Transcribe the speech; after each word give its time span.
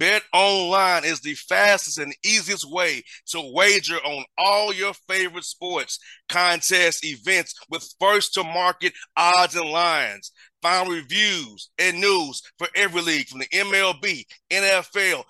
Bet 0.00 0.22
online 0.32 1.04
is 1.04 1.20
the 1.20 1.34
fastest 1.34 1.98
and 1.98 2.16
easiest 2.24 2.64
way 2.72 3.02
to 3.26 3.52
wager 3.52 3.96
on 3.96 4.24
all 4.38 4.72
your 4.72 4.94
favorite 5.06 5.44
sports, 5.44 5.98
contests, 6.26 7.04
events 7.04 7.54
with 7.68 7.86
first 8.00 8.32
to 8.32 8.42
market 8.42 8.94
odds 9.14 9.56
and 9.56 9.68
lines. 9.68 10.32
Find 10.62 10.90
reviews 10.90 11.68
and 11.78 12.00
news 12.00 12.40
for 12.58 12.66
every 12.74 13.02
league 13.02 13.28
from 13.28 13.40
the 13.40 13.48
MLB, 13.48 14.24
NFL, 14.50 15.22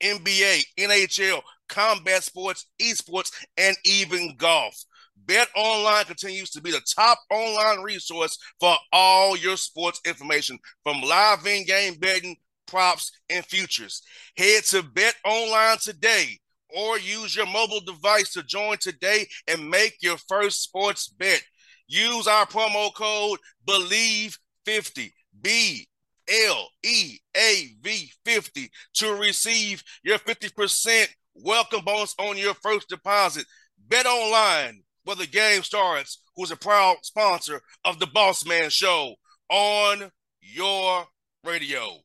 NBA, 0.00 0.62
NHL, 0.78 1.42
combat 1.68 2.22
sports, 2.22 2.64
esports, 2.80 3.32
and 3.56 3.76
even 3.84 4.36
golf. 4.36 4.84
Bet 5.16 5.48
Online 5.56 6.04
continues 6.04 6.50
to 6.50 6.62
be 6.62 6.70
the 6.70 6.82
top 6.94 7.18
online 7.28 7.82
resource 7.82 8.38
for 8.60 8.76
all 8.92 9.36
your 9.36 9.56
sports 9.56 10.00
information 10.06 10.60
from 10.84 11.00
live 11.00 11.44
in 11.44 11.64
game 11.64 11.94
betting 11.94 12.36
props, 12.66 13.12
and 13.30 13.44
futures. 13.44 14.02
Head 14.36 14.64
to 14.64 14.82
Bet 14.82 15.14
Online 15.24 15.78
today 15.82 16.38
or 16.74 16.98
use 16.98 17.34
your 17.36 17.46
mobile 17.46 17.80
device 17.80 18.32
to 18.32 18.42
join 18.42 18.76
today 18.78 19.26
and 19.48 19.70
make 19.70 19.96
your 20.00 20.16
first 20.28 20.62
sports 20.62 21.08
bet. 21.08 21.42
Use 21.88 22.26
our 22.26 22.46
promo 22.46 22.92
code 22.94 23.38
BLEAV50, 23.66 25.12
B 25.40 25.86
L 26.28 26.68
E 26.82 27.18
A 27.36 27.76
V 27.82 28.10
50 28.24 28.70
to 28.94 29.14
receive 29.14 29.82
your 30.02 30.18
50% 30.18 31.06
welcome 31.34 31.84
bonus 31.84 32.14
on 32.18 32.36
your 32.36 32.54
first 32.54 32.88
deposit. 32.88 33.46
Bet 33.88 34.06
online 34.06 34.82
where 35.04 35.16
the 35.16 35.26
game 35.26 35.62
starts, 35.62 36.20
who's 36.34 36.50
a 36.50 36.56
proud 36.56 36.96
sponsor 37.02 37.60
of 37.84 38.00
the 38.00 38.08
Boss 38.08 38.44
Man 38.44 38.70
Show 38.70 39.14
on 39.48 40.10
your 40.40 41.06
radio. 41.44 42.00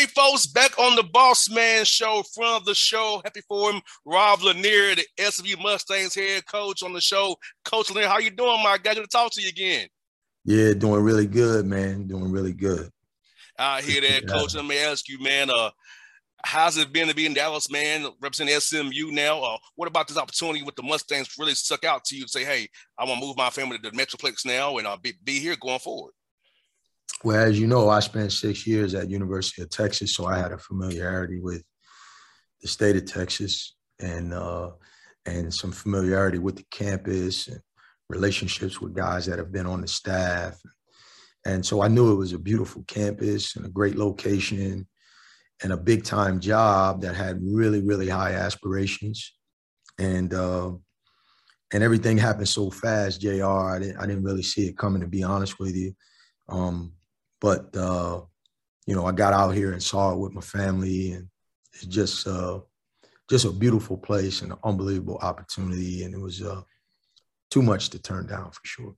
Folks, 0.00 0.46
back 0.46 0.78
on 0.78 0.96
the 0.96 1.02
Boss 1.02 1.50
Man 1.50 1.84
Show, 1.84 2.22
front 2.34 2.60
of 2.60 2.64
the 2.64 2.74
show. 2.74 3.20
Happy 3.24 3.40
for 3.48 3.70
him, 3.70 3.80
Rob 4.04 4.42
Lanier, 4.42 4.94
the 4.94 5.04
SMU 5.18 5.56
Mustangs 5.62 6.14
head 6.14 6.46
coach 6.46 6.82
on 6.82 6.92
the 6.92 7.00
show. 7.00 7.36
Coach 7.64 7.90
Lanier, 7.90 8.08
how 8.08 8.18
you 8.18 8.30
doing, 8.30 8.62
my 8.62 8.78
guy? 8.78 8.94
Good 8.94 9.02
to 9.02 9.06
talk 9.06 9.32
to 9.32 9.42
you 9.42 9.48
again. 9.48 9.88
Yeah, 10.44 10.74
doing 10.74 11.02
really 11.02 11.26
good, 11.26 11.66
man. 11.66 12.06
Doing 12.06 12.32
really 12.32 12.52
good. 12.52 12.90
I 13.58 13.82
hear 13.82 14.00
that, 14.00 14.26
Coach. 14.26 14.54
Let 14.54 14.64
me 14.64 14.78
ask 14.78 15.08
you, 15.08 15.20
man. 15.20 15.50
Uh, 15.50 15.70
how's 16.44 16.76
it 16.76 16.92
been 16.92 17.08
to 17.08 17.14
be 17.14 17.26
in 17.26 17.34
Dallas, 17.34 17.70
man, 17.70 18.06
representing 18.20 18.58
SMU 18.58 19.12
now? 19.12 19.40
Uh, 19.42 19.58
what 19.76 19.88
about 19.88 20.08
this 20.08 20.18
opportunity 20.18 20.62
with 20.62 20.74
the 20.74 20.82
Mustangs 20.82 21.36
really 21.38 21.54
stuck 21.54 21.84
out 21.84 22.04
to 22.06 22.16
you? 22.16 22.26
Say, 22.26 22.44
hey, 22.44 22.68
I 22.98 23.04
want 23.04 23.20
to 23.20 23.26
move 23.26 23.36
my 23.36 23.50
family 23.50 23.78
to 23.78 23.90
the 23.90 23.96
Metroplex 23.96 24.44
now 24.44 24.78
and 24.78 24.86
I'll 24.86 24.94
uh, 24.94 24.98
be, 24.98 25.14
be 25.22 25.38
here 25.38 25.56
going 25.60 25.78
forward. 25.78 26.12
Well, 27.24 27.36
as 27.36 27.58
you 27.58 27.66
know, 27.66 27.88
I 27.88 28.00
spent 28.00 28.32
six 28.32 28.66
years 28.66 28.94
at 28.94 29.10
University 29.10 29.62
of 29.62 29.70
Texas, 29.70 30.14
so 30.14 30.26
I 30.26 30.38
had 30.38 30.52
a 30.52 30.58
familiarity 30.58 31.40
with 31.40 31.62
the 32.60 32.68
state 32.68 32.96
of 32.96 33.06
Texas 33.06 33.76
and 34.00 34.34
uh, 34.34 34.70
and 35.26 35.52
some 35.52 35.72
familiarity 35.72 36.38
with 36.38 36.56
the 36.56 36.66
campus 36.70 37.48
and 37.48 37.60
relationships 38.08 38.80
with 38.80 38.94
guys 38.94 39.26
that 39.26 39.38
have 39.38 39.52
been 39.52 39.66
on 39.66 39.80
the 39.80 39.88
staff. 39.88 40.60
And 41.44 41.64
so 41.64 41.82
I 41.82 41.88
knew 41.88 42.12
it 42.12 42.16
was 42.16 42.32
a 42.32 42.38
beautiful 42.38 42.84
campus 42.86 43.56
and 43.56 43.64
a 43.66 43.70
great 43.70 43.96
location 43.96 44.86
and 45.62 45.72
a 45.72 45.76
big 45.76 46.04
time 46.04 46.40
job 46.40 47.02
that 47.02 47.14
had 47.14 47.40
really, 47.42 47.80
really 47.80 48.08
high 48.08 48.32
aspirations. 48.32 49.32
And 49.98 50.34
uh, 50.34 50.72
and 51.72 51.82
everything 51.82 52.18
happened 52.18 52.48
so 52.48 52.70
fast, 52.70 53.20
JR. 53.20 53.44
I 53.44 53.78
didn't, 53.78 53.96
I 53.96 54.06
didn't 54.06 54.24
really 54.24 54.42
see 54.42 54.66
it 54.66 54.76
coming, 54.76 55.00
to 55.00 55.08
be 55.08 55.22
honest 55.22 55.58
with 55.58 55.74
you. 55.74 55.94
Um, 56.48 56.92
but 57.42 57.76
uh, 57.76 58.20
you 58.86 58.94
know, 58.94 59.04
I 59.04 59.12
got 59.12 59.34
out 59.34 59.50
here 59.50 59.72
and 59.72 59.82
saw 59.82 60.12
it 60.12 60.18
with 60.18 60.32
my 60.32 60.40
family, 60.40 61.12
and 61.12 61.28
it's 61.74 61.84
just 61.84 62.26
uh, 62.26 62.60
just 63.28 63.44
a 63.44 63.50
beautiful 63.50 63.98
place 63.98 64.40
and 64.40 64.52
an 64.52 64.58
unbelievable 64.64 65.18
opportunity, 65.20 66.04
and 66.04 66.14
it 66.14 66.20
was 66.20 66.40
uh, 66.40 66.62
too 67.50 67.62
much 67.62 67.90
to 67.90 67.98
turn 67.98 68.26
down 68.28 68.50
for 68.52 68.60
sure. 68.64 68.94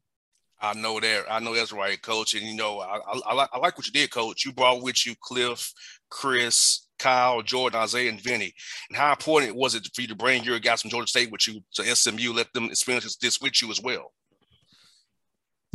I 0.61 0.75
know 0.75 1.01
that. 1.01 1.25
I 1.29 1.41
know 1.41 1.55
that's 1.55 1.73
right, 1.73 2.01
Coach. 2.01 2.35
And 2.35 2.45
you 2.45 2.55
know, 2.55 2.81
I, 2.81 2.99
I, 2.99 3.47
I, 3.53 3.59
like, 3.59 3.77
what 3.77 3.87
you 3.87 3.93
did, 3.93 4.11
Coach. 4.11 4.45
You 4.45 4.53
brought 4.53 4.83
with 4.83 5.05
you 5.07 5.15
Cliff, 5.21 5.73
Chris, 6.11 6.87
Kyle, 6.99 7.43
Jordan, 7.43 7.81
Isaiah, 7.81 8.11
and 8.11 8.21
Vinny. 8.21 8.53
And 8.89 8.97
how 8.97 9.11
important 9.11 9.57
was 9.57 9.75
it 9.75 9.89
for 9.95 10.03
you 10.03 10.09
to 10.09 10.15
bring 10.15 10.45
your 10.45 10.59
guys 10.59 10.83
from 10.83 10.91
Georgia 10.91 11.09
State 11.09 11.31
with 11.31 11.47
you 11.49 11.61
to 11.75 11.97
SMU, 11.97 12.33
let 12.33 12.53
them 12.53 12.67
experience 12.67 13.17
this 13.17 13.41
with 13.41 13.61
you 13.61 13.71
as 13.71 13.83
well? 13.83 14.13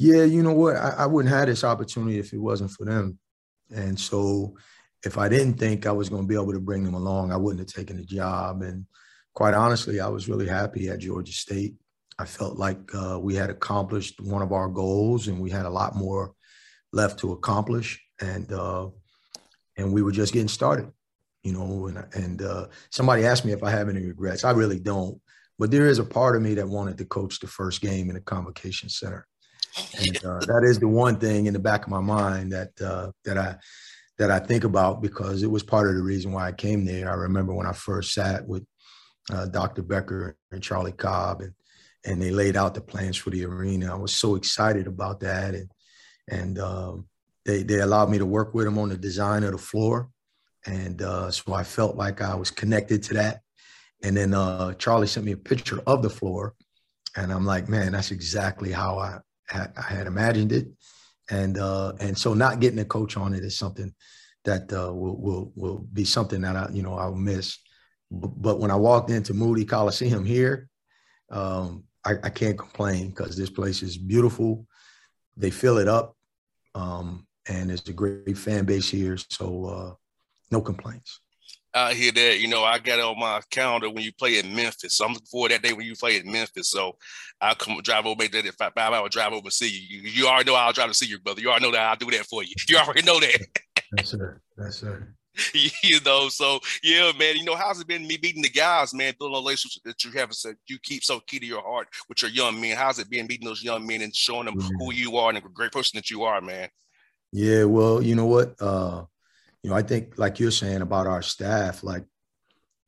Yeah, 0.01 0.23
you 0.23 0.43
know 0.43 0.53
what? 0.53 0.77
I, 0.77 0.91
I 0.99 1.05
wouldn't 1.07 1.33
have 1.33 1.47
this 1.47 1.65
opportunity 1.65 2.19
if 2.19 2.31
it 2.31 2.37
wasn't 2.37 2.71
for 2.71 2.85
them. 2.85 3.19
And 3.69 3.99
so 3.99 4.55
if 5.03 5.17
I 5.17 5.27
didn't 5.27 5.55
think 5.55 5.85
I 5.85 5.91
was 5.91 6.07
going 6.07 6.21
to 6.21 6.27
be 6.27 6.35
able 6.35 6.53
to 6.53 6.61
bring 6.61 6.85
them 6.85 6.93
along, 6.93 7.33
I 7.33 7.35
wouldn't 7.35 7.59
have 7.59 7.75
taken 7.75 7.97
the 7.97 8.05
job. 8.05 8.61
And 8.61 8.85
quite 9.33 9.53
honestly, 9.53 9.99
I 9.99 10.07
was 10.07 10.29
really 10.29 10.47
happy 10.47 10.87
at 10.87 10.99
Georgia 10.99 11.33
State. 11.33 11.75
I 12.17 12.23
felt 12.23 12.57
like 12.57 12.79
uh, 12.95 13.19
we 13.19 13.35
had 13.35 13.49
accomplished 13.49 14.21
one 14.21 14.41
of 14.41 14.53
our 14.53 14.69
goals, 14.69 15.27
and 15.27 15.37
we 15.41 15.49
had 15.49 15.65
a 15.65 15.69
lot 15.69 15.97
more 15.97 16.31
left 16.93 17.19
to 17.19 17.33
accomplish. 17.33 18.01
And 18.21 18.49
uh, 18.53 18.87
and 19.75 19.91
we 19.91 20.01
were 20.01 20.13
just 20.13 20.31
getting 20.31 20.47
started, 20.47 20.89
you 21.43 21.51
know. 21.51 21.87
And 21.87 22.05
and 22.13 22.41
uh, 22.41 22.67
somebody 22.89 23.25
asked 23.25 23.43
me 23.43 23.51
if 23.51 23.63
I 23.63 23.71
have 23.71 23.89
any 23.89 24.05
regrets. 24.05 24.45
I 24.45 24.51
really 24.51 24.79
don't, 24.79 25.19
but 25.57 25.71
there 25.71 25.87
is 25.87 25.99
a 25.99 26.05
part 26.05 26.37
of 26.37 26.41
me 26.41 26.53
that 26.53 26.69
wanted 26.69 26.97
to 26.99 27.05
coach 27.05 27.41
the 27.41 27.47
first 27.47 27.81
game 27.81 28.07
in 28.07 28.15
the 28.15 28.21
Convocation 28.21 28.87
Center 28.87 29.27
And 29.97 30.25
uh, 30.25 30.39
that 30.39 30.63
is 30.63 30.79
the 30.79 30.87
one 30.87 31.19
thing 31.19 31.45
in 31.45 31.53
the 31.53 31.59
back 31.59 31.83
of 31.83 31.89
my 31.89 32.01
mind 32.01 32.51
that 32.51 32.69
uh, 32.81 33.11
that 33.25 33.37
I 33.37 33.55
that 34.17 34.31
I 34.31 34.39
think 34.39 34.63
about 34.63 35.01
because 35.01 35.43
it 35.43 35.51
was 35.51 35.63
part 35.63 35.87
of 35.87 35.95
the 35.95 36.01
reason 36.03 36.31
why 36.31 36.47
I 36.47 36.51
came 36.51 36.85
there. 36.85 37.09
I 37.09 37.15
remember 37.15 37.53
when 37.53 37.67
I 37.67 37.71
first 37.71 38.13
sat 38.13 38.45
with 38.47 38.65
uh, 39.31 39.45
Dr. 39.45 39.81
Becker 39.81 40.37
and 40.51 40.61
Charlie 40.61 40.91
Cobb, 40.91 41.41
and 41.41 41.53
and 42.05 42.21
they 42.21 42.31
laid 42.31 42.55
out 42.55 42.73
the 42.73 42.81
plans 42.81 43.17
for 43.17 43.29
the 43.29 43.45
arena. 43.45 43.91
I 43.91 43.97
was 43.97 44.15
so 44.15 44.35
excited 44.35 44.87
about 44.87 45.19
that, 45.21 45.55
and 45.55 45.71
and 46.29 46.59
um, 46.59 47.07
they 47.45 47.63
they 47.63 47.79
allowed 47.79 48.09
me 48.09 48.17
to 48.17 48.25
work 48.25 48.53
with 48.53 48.65
them 48.65 48.77
on 48.77 48.89
the 48.89 48.97
design 48.97 49.43
of 49.43 49.51
the 49.51 49.57
floor, 49.57 50.09
and 50.65 51.01
uh, 51.01 51.31
so 51.31 51.53
I 51.53 51.63
felt 51.63 51.95
like 51.95 52.21
I 52.21 52.35
was 52.35 52.51
connected 52.51 53.03
to 53.03 53.13
that. 53.15 53.41
And 54.01 54.15
then 54.15 54.33
uh, 54.33 54.73
Charlie 54.75 55.07
sent 55.07 55.25
me 55.25 55.33
a 55.33 55.37
picture 55.37 55.81
of 55.85 56.01
the 56.01 56.09
floor, 56.09 56.55
and 57.15 57.31
I'm 57.31 57.45
like, 57.45 57.67
man, 57.67 57.91
that's 57.91 58.11
exactly 58.11 58.71
how 58.71 58.97
I 58.97 59.19
I 59.51 59.93
had 59.93 60.07
imagined 60.07 60.51
it, 60.51 60.67
and 61.29 61.57
uh, 61.57 61.93
and 61.99 62.17
so 62.17 62.33
not 62.33 62.59
getting 62.59 62.79
a 62.79 62.85
coach 62.85 63.17
on 63.17 63.33
it 63.33 63.43
is 63.43 63.57
something 63.57 63.93
that 64.45 64.71
uh, 64.73 64.93
will 64.93 65.19
will 65.19 65.51
will 65.55 65.79
be 65.93 66.05
something 66.05 66.41
that 66.41 66.55
I 66.55 66.69
you 66.71 66.83
know 66.83 66.95
I'll 66.95 67.15
miss. 67.15 67.57
But 68.11 68.59
when 68.59 68.71
I 68.71 68.75
walked 68.75 69.11
into 69.11 69.35
Moody 69.35 69.65
Coliseum 69.65 70.25
here, 70.25 70.67
um, 71.29 71.83
I, 72.03 72.13
I, 72.23 72.29
can't 72.31 72.57
complain 72.57 73.09
because 73.09 73.37
this 73.37 73.51
place 73.51 73.83
is 73.83 73.97
beautiful. 73.97 74.65
They 75.37 75.51
fill 75.51 75.77
it 75.77 75.87
up, 75.87 76.15
um, 76.73 77.27
and 77.47 77.69
there's 77.69 77.87
a 77.87 77.93
great 77.93 78.35
fan 78.35 78.65
base 78.65 78.89
here. 78.89 79.15
So 79.29 79.65
uh, 79.65 79.93
no 80.49 80.61
complaints. 80.61 81.21
I 81.73 81.93
hear 81.93 82.11
that. 82.11 82.39
You 82.39 82.47
know, 82.47 82.63
I 82.63 82.79
got 82.79 82.99
on 82.99 83.19
my 83.19 83.41
calendar 83.49 83.89
when 83.89 84.03
you 84.03 84.11
play 84.13 84.39
in 84.39 84.55
Memphis. 84.55 84.95
So 84.95 85.05
I'm 85.05 85.13
looking 85.13 85.27
forward 85.27 85.51
that 85.51 85.61
day 85.61 85.73
when 85.73 85.85
you 85.85 85.95
play 85.95 86.17
in 86.17 86.31
Memphis. 86.31 86.69
So 86.69 86.97
I'll 87.39 87.55
come 87.55 87.79
drive 87.83 88.05
over, 88.05 88.17
make 88.17 88.31
that 88.31 88.45
five, 88.57 88.73
five 88.73 88.93
hour 88.93 89.09
drive 89.09 89.33
over 89.33 89.49
see 89.49 89.69
you. 89.69 90.01
you. 90.01 90.09
You 90.09 90.27
already 90.27 90.49
know 90.49 90.57
I'll 90.57 90.73
drive 90.73 90.89
to 90.89 90.93
see 90.93 91.05
you, 91.05 91.19
brother. 91.19 91.41
You 91.41 91.49
already 91.49 91.65
know 91.65 91.71
that 91.71 91.81
I'll 91.81 91.95
do 91.95 92.09
that 92.11 92.25
for 92.25 92.43
you. 92.43 92.53
You 92.67 92.77
already 92.77 93.03
know 93.03 93.19
that. 93.19 93.47
yes, 93.97 94.09
sir. 94.09 94.41
Yes, 94.57 94.77
sir. 94.77 95.15
you 95.53 95.99
know, 96.05 96.29
so 96.29 96.59
yeah, 96.83 97.11
man. 97.17 97.37
You 97.37 97.43
know, 97.43 97.55
how's 97.55 97.79
it 97.79 97.87
been 97.87 98.07
me 98.07 98.17
beating 98.17 98.41
the 98.41 98.49
guys, 98.49 98.93
man? 98.93 99.13
Building 99.17 99.35
a 99.35 99.39
relationship 99.39 99.83
that 99.83 100.03
you 100.03 100.11
have 100.11 100.33
said 100.33 100.55
you 100.67 100.79
keep 100.79 101.03
so 101.03 101.19
key 101.21 101.39
to 101.39 101.45
your 101.45 101.61
heart 101.61 101.87
with 102.07 102.21
your 102.21 102.31
young 102.31 102.59
men. 102.59 102.75
How's 102.75 102.99
it 102.99 103.09
been 103.09 103.27
meeting 103.27 103.45
those 103.45 103.63
young 103.63 103.85
men 103.85 104.01
and 104.01 104.15
showing 104.15 104.45
them 104.45 104.55
mm-hmm. 104.55 104.75
who 104.79 104.93
you 104.93 105.17
are 105.17 105.29
and 105.29 105.37
the 105.37 105.49
great 105.49 105.71
person 105.71 105.97
that 105.97 106.09
you 106.09 106.23
are, 106.23 106.41
man? 106.41 106.69
Yeah, 107.31 107.65
well, 107.65 108.01
you 108.01 108.15
know 108.15 108.25
what? 108.25 108.55
Uh, 108.59 109.05
you 109.63 109.69
know, 109.69 109.75
I 109.75 109.81
think 109.81 110.17
like 110.17 110.39
you're 110.39 110.51
saying 110.51 110.81
about 110.81 111.07
our 111.07 111.21
staff, 111.21 111.83
like, 111.83 112.03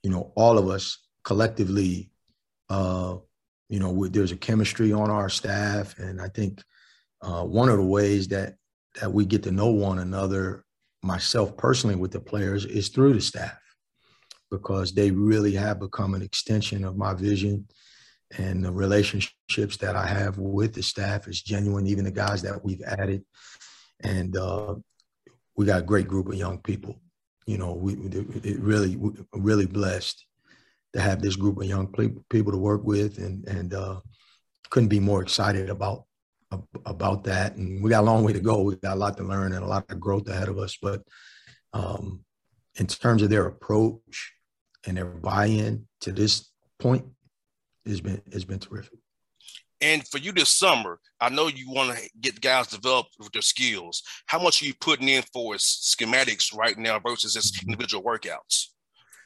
you 0.04 0.10
know, 0.10 0.32
all 0.36 0.58
of 0.58 0.70
us 0.70 0.98
collectively, 1.24 2.12
uh, 2.70 3.18
you 3.70 3.80
know, 3.80 3.92
we, 3.92 4.10
there's 4.10 4.32
a 4.32 4.38
chemistry 4.38 4.92
on 4.94 5.10
our 5.10 5.30
staff. 5.30 5.98
And 6.00 6.22
I 6.22 6.28
think 6.30 6.62
uh, 7.22 7.44
one 7.44 7.70
of 7.70 7.78
the 7.78 7.86
ways 7.86 8.28
that 8.30 8.56
that 9.00 9.14
we 9.14 9.26
get 9.26 9.44
to 9.44 9.52
know 9.52 9.72
one 9.72 10.00
another, 10.00 10.66
myself 11.02 11.56
personally 11.56 11.96
with 11.96 12.12
the 12.12 12.20
players, 12.20 12.66
is 12.66 12.90
through 12.90 13.14
the 13.14 13.22
staff 13.22 13.58
because 14.50 14.94
they 14.94 15.12
really 15.12 15.54
have 15.54 15.80
become 15.80 16.14
an 16.14 16.22
extension 16.22 16.84
of 16.84 16.98
my 16.98 17.14
vision 17.14 17.66
and 18.38 18.64
the 18.64 18.72
relationships 18.72 19.78
that 19.78 19.96
I 19.96 20.06
have 20.06 20.38
with 20.38 20.74
the 20.74 20.84
staff 20.84 21.28
is 21.28 21.42
genuine, 21.42 21.88
even 21.88 22.06
the 22.06 22.12
guys 22.12 22.42
that 22.44 22.64
we've 22.64 22.82
added. 22.82 23.24
And 24.02 24.36
uh, 24.38 24.76
we 25.56 25.66
got 25.66 25.82
a 25.82 25.86
great 25.86 26.08
group 26.08 26.28
of 26.28 26.36
young 26.36 26.60
people. 26.60 27.00
You 27.46 27.58
know, 27.58 27.74
we 27.74 27.94
it 27.94 28.60
really 28.60 28.98
really 29.34 29.66
blessed 29.66 30.26
to 30.94 31.02
have 31.02 31.22
this 31.22 31.36
group 31.36 31.58
of 31.58 31.66
young 31.66 31.88
people 32.30 32.52
to 32.52 32.58
work 32.58 32.84
with, 32.84 33.18
and 33.18 33.48
and 33.48 33.74
uh, 33.74 34.00
couldn't 34.70 34.90
be 34.90 35.00
more 35.00 35.22
excited 35.22 35.70
about 35.70 36.06
about 36.86 37.24
that. 37.26 37.56
And 37.56 37.84
we 37.84 37.90
got 37.90 38.04
a 38.04 38.06
long 38.06 38.24
way 38.24 38.34
to 38.34 38.40
go. 38.40 38.62
We 38.62 38.76
got 38.76 38.96
a 38.96 39.00
lot 39.00 39.18
to 39.18 39.24
learn 39.24 39.54
and 39.54 39.64
a 39.64 39.68
lot 39.68 39.90
of 39.90 40.00
growth 40.00 40.28
ahead 40.28 40.50
of 40.50 40.58
us. 40.58 40.78
But 40.82 41.02
um, 41.74 42.24
in 42.76 42.88
terms 42.88 43.22
of 43.22 43.30
their 43.30 43.46
approach 43.46 44.34
and 44.86 44.98
their 44.98 45.06
buy-in 45.06 45.88
to 46.02 46.12
this 46.12 46.50
point, 46.80 47.06
has 47.86 48.02
been 48.02 48.22
has 48.32 48.46
been 48.46 48.60
terrific. 48.60 49.00
And 49.82 50.08
for 50.08 50.20
you 50.20 50.32
this 50.32 50.50
summer, 50.50 51.00
I 51.20 51.30
know 51.30 51.48
you 51.48 51.70
want 51.72 51.98
to 51.98 52.10
get 52.20 52.40
guys 52.40 52.68
developed 52.68 53.16
with 53.18 53.32
their 53.32 53.42
skills. 53.42 54.04
How 54.28 54.40
much 54.40 54.62
are 54.62 54.66
you 54.66 54.76
putting 54.80 55.10
in 55.10 55.24
for 55.34 55.56
schematics 55.56 56.56
right 56.56 56.78
now 56.78 57.00
versus 57.00 57.34
just 57.34 57.64
individual 57.64 58.04
workouts? 58.04 58.68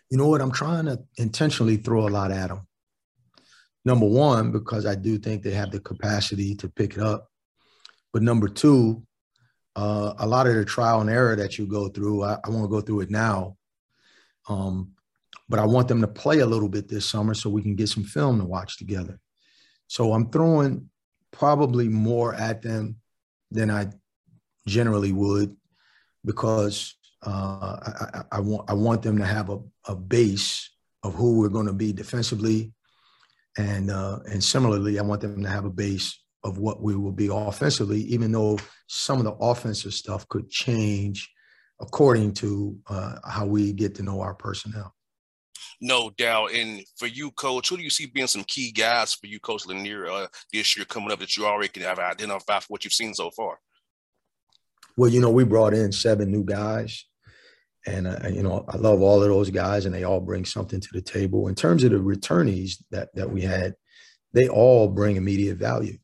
You 0.09 0.17
know 0.17 0.27
what? 0.27 0.41
I'm 0.41 0.51
trying 0.51 0.85
to 0.85 0.99
intentionally 1.17 1.77
throw 1.77 2.07
a 2.07 2.09
lot 2.09 2.31
at 2.31 2.49
them. 2.49 2.67
Number 3.83 4.05
one, 4.05 4.51
because 4.51 4.85
I 4.85 4.95
do 4.95 5.17
think 5.17 5.43
they 5.43 5.51
have 5.51 5.71
the 5.71 5.79
capacity 5.79 6.55
to 6.55 6.69
pick 6.69 6.93
it 6.93 7.03
up. 7.03 7.29
But 8.13 8.23
number 8.23 8.47
two, 8.47 9.03
uh, 9.75 10.13
a 10.19 10.25
lot 10.25 10.47
of 10.47 10.55
the 10.55 10.63
trial 10.63 11.01
and 11.01 11.09
error 11.09 11.35
that 11.35 11.57
you 11.57 11.67
go 11.67 11.89
through, 11.89 12.23
I, 12.23 12.37
I 12.43 12.49
want 12.49 12.63
to 12.63 12.69
go 12.69 12.81
through 12.81 13.01
it 13.01 13.11
now. 13.11 13.57
Um, 14.47 14.91
but 15.49 15.59
I 15.59 15.65
want 15.65 15.87
them 15.87 16.01
to 16.01 16.07
play 16.07 16.39
a 16.39 16.45
little 16.45 16.69
bit 16.69 16.87
this 16.87 17.07
summer 17.07 17.33
so 17.33 17.49
we 17.49 17.61
can 17.61 17.75
get 17.75 17.89
some 17.89 18.03
film 18.03 18.39
to 18.39 18.45
watch 18.45 18.77
together. 18.77 19.19
So 19.87 20.13
I'm 20.13 20.29
throwing 20.29 20.89
probably 21.31 21.89
more 21.89 22.33
at 22.33 22.61
them 22.61 22.97
than 23.51 23.69
I 23.69 23.87
generally 24.67 25.11
would 25.11 25.55
because 26.23 26.95
uh, 27.25 27.77
I, 28.31 28.37
I, 28.37 28.39
want 28.39 28.69
I 28.69 28.73
want 28.73 29.01
them 29.01 29.17
to 29.17 29.25
have 29.25 29.49
a, 29.49 29.59
a 29.87 29.95
base 29.95 30.69
of 31.03 31.13
who 31.13 31.39
we're 31.39 31.49
going 31.49 31.67
to 31.67 31.73
be 31.73 31.93
defensively, 31.93 32.73
and 33.57 33.91
uh, 33.91 34.19
and 34.29 34.43
similarly, 34.43 34.99
I 34.99 35.03
want 35.03 35.21
them 35.21 35.43
to 35.43 35.49
have 35.49 35.65
a 35.65 35.69
base 35.69 36.19
of 36.43 36.57
what 36.57 36.81
we 36.81 36.95
will 36.95 37.11
be 37.11 37.29
offensively. 37.31 38.01
Even 38.01 38.31
though 38.31 38.57
some 38.87 39.19
of 39.19 39.25
the 39.25 39.33
offensive 39.33 39.93
stuff 39.93 40.27
could 40.29 40.49
change 40.49 41.29
according 41.79 42.33
to 42.33 42.77
uh, 42.87 43.15
how 43.27 43.45
we 43.45 43.73
get 43.73 43.95
to 43.95 44.03
know 44.03 44.21
our 44.21 44.33
personnel. 44.33 44.94
No 45.81 46.11
doubt. 46.17 46.53
And 46.53 46.81
for 46.97 47.07
you, 47.07 47.31
coach, 47.31 47.69
who 47.69 47.77
do 47.77 47.83
you 47.83 47.89
see 47.89 48.05
being 48.05 48.27
some 48.27 48.43
key 48.43 48.71
guys 48.71 49.13
for 49.13 49.27
you, 49.27 49.39
Coach 49.39 49.65
Lanier, 49.65 50.07
uh, 50.07 50.27
this 50.51 50.75
year 50.75 50.85
coming 50.85 51.11
up 51.11 51.19
that 51.19 51.35
you 51.35 51.45
already 51.45 51.69
can 51.69 51.83
have 51.83 51.99
identified 51.99 52.63
for 52.63 52.67
what 52.67 52.83
you've 52.83 52.93
seen 52.93 53.13
so 53.13 53.29
far? 53.31 53.59
Well, 54.97 55.09
you 55.09 55.19
know, 55.19 55.29
we 55.29 55.43
brought 55.43 55.73
in 55.73 55.91
seven 55.91 56.31
new 56.31 56.43
guys. 56.43 57.05
And, 57.87 58.07
uh, 58.07 58.29
you 58.31 58.41
know, 58.41 58.65
I 58.67 58.77
love 58.77 59.01
all 59.01 59.21
of 59.21 59.29
those 59.29 59.51
guys, 59.51 59.85
and 59.85 59.93
they 59.93 60.03
all 60.03 60.19
bring 60.19 60.43
something 60.43 60.79
to 60.79 60.89
the 60.91 61.01
table. 61.01 61.47
In 61.47 61.55
terms 61.55 61.83
of 61.83 61.91
the 61.91 61.97
returnees 61.97 62.83
that, 62.89 63.09
that 63.13 63.29
we 63.29 63.41
had, 63.41 63.75
they 64.33 64.47
all 64.47 64.87
bring 64.87 65.17
immediate 65.17 65.57
value. 65.57 65.97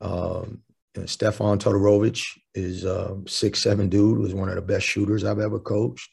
Um, 0.00 0.62
know, 0.96 1.06
Stefan 1.06 1.58
Todorovic 1.58 2.24
is 2.54 2.84
a 2.84 3.18
six 3.26 3.60
seven 3.60 3.88
dude, 3.88 4.18
was 4.18 4.34
one 4.34 4.48
of 4.48 4.56
the 4.56 4.62
best 4.62 4.86
shooters 4.86 5.24
I've 5.24 5.38
ever 5.38 5.58
coached. 5.58 6.08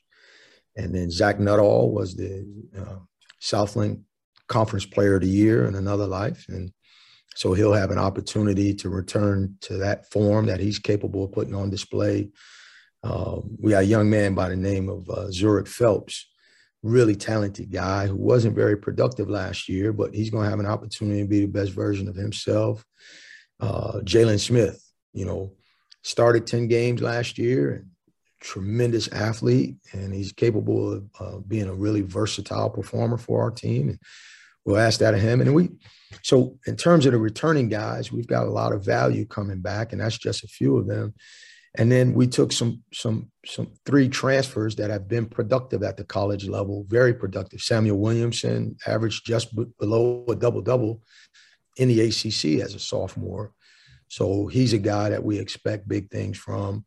And 0.75 0.93
then 0.93 1.11
Zach 1.11 1.37
Nutall 1.37 1.91
was 1.91 2.15
the 2.15 2.45
uh, 2.77 2.97
Southland 3.39 4.03
Conference 4.47 4.85
Player 4.85 5.15
of 5.15 5.21
the 5.21 5.27
Year 5.27 5.67
in 5.67 5.75
another 5.75 6.07
life. 6.07 6.45
And 6.49 6.71
so 7.35 7.53
he'll 7.53 7.73
have 7.73 7.91
an 7.91 7.97
opportunity 7.97 8.73
to 8.75 8.89
return 8.89 9.55
to 9.61 9.77
that 9.77 10.11
form 10.11 10.47
that 10.47 10.59
he's 10.59 10.79
capable 10.79 11.23
of 11.23 11.31
putting 11.31 11.55
on 11.55 11.69
display. 11.69 12.29
Uh, 13.03 13.39
we 13.59 13.71
got 13.71 13.83
a 13.83 13.87
young 13.87 14.09
man 14.09 14.35
by 14.35 14.49
the 14.49 14.55
name 14.55 14.89
of 14.89 15.09
uh, 15.09 15.27
Zhuric 15.27 15.67
Phelps, 15.67 16.27
really 16.83 17.15
talented 17.15 17.71
guy 17.71 18.07
who 18.07 18.15
wasn't 18.15 18.55
very 18.55 18.77
productive 18.77 19.29
last 19.29 19.69
year, 19.69 19.93
but 19.93 20.13
he's 20.13 20.29
going 20.29 20.43
to 20.43 20.49
have 20.49 20.59
an 20.59 20.65
opportunity 20.65 21.21
to 21.21 21.27
be 21.27 21.41
the 21.41 21.47
best 21.47 21.71
version 21.71 22.07
of 22.09 22.15
himself. 22.15 22.83
Uh, 23.59 23.99
Jalen 24.03 24.39
Smith, 24.39 24.83
you 25.13 25.25
know, 25.25 25.53
started 26.03 26.47
10 26.47 26.67
games 26.67 27.01
last 27.01 27.37
year 27.37 27.71
and 27.71 27.87
tremendous 28.39 29.07
athlete 29.09 29.75
and 29.93 30.13
he's 30.13 30.31
capable 30.31 30.93
of 30.93 31.03
uh, 31.19 31.37
being 31.39 31.67
a 31.67 31.73
really 31.73 32.01
versatile 32.01 32.69
performer 32.69 33.17
for 33.17 33.41
our 33.41 33.51
team. 33.51 33.89
And 33.89 33.99
we'll 34.65 34.79
ask 34.79 34.99
that 34.99 35.13
of 35.13 35.19
him. 35.19 35.41
And 35.41 35.53
we, 35.53 35.69
so 36.23 36.57
in 36.65 36.75
terms 36.75 37.05
of 37.05 37.11
the 37.11 37.17
returning 37.17 37.69
guys, 37.69 38.11
we've 38.11 38.27
got 38.27 38.47
a 38.47 38.51
lot 38.51 38.73
of 38.73 38.85
value 38.85 39.25
coming 39.25 39.61
back, 39.61 39.91
and 39.91 40.01
that's 40.01 40.17
just 40.17 40.43
a 40.43 40.47
few 40.47 40.77
of 40.77 40.87
them. 40.87 41.13
And 41.77 41.91
then 41.91 42.13
we 42.13 42.25
took 42.25 42.51
some 42.51 42.81
some 42.91 43.29
some 43.45 43.73
three 43.85 44.09
transfers 44.09 44.75
that 44.77 44.89
have 44.89 45.07
been 45.07 45.27
productive 45.27 45.83
at 45.83 45.97
the 45.97 46.03
college 46.03 46.47
level, 46.47 46.85
very 46.87 47.13
productive. 47.13 47.59
Samuell 47.59 47.97
Williamson 47.97 48.75
averaged 48.87 49.23
just 49.25 49.55
b- 49.55 49.65
below 49.79 50.25
a 50.27 50.35
double 50.35 50.61
double 50.61 51.03
in 51.77 51.87
the 51.87 52.01
ACC 52.01 52.61
as 52.61 52.73
a 52.73 52.79
sophomore. 52.79 53.53
So 54.07 54.47
he's 54.47 54.73
a 54.73 54.79
guy 54.79 55.09
that 55.09 55.23
we 55.23 55.37
expect 55.37 55.87
big 55.87 56.09
things 56.09 56.37
from. 56.37 56.85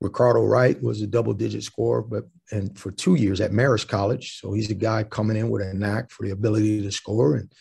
Ricardo 0.00 0.44
Wright 0.44 0.82
was 0.82 1.02
a 1.02 1.06
double 1.06 1.34
digit 1.34 1.62
scorer, 1.62 2.02
but 2.02 2.24
and 2.50 2.76
for 2.78 2.90
two 2.90 3.16
years 3.16 3.40
at 3.40 3.52
Marist 3.52 3.88
College. 3.88 4.40
So 4.40 4.52
he's 4.52 4.70
a 4.70 4.74
guy 4.74 5.04
coming 5.04 5.36
in 5.36 5.50
with 5.50 5.62
a 5.62 5.74
knack 5.74 6.10
for 6.10 6.24
the 6.24 6.32
ability 6.32 6.82
to 6.82 6.90
score. 6.90 7.36
And 7.36 7.52